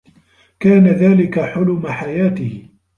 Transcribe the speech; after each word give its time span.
كان 0.59 0.87
ذلك 0.87 1.39
حلم 1.39 1.87
حياته. 1.87 2.67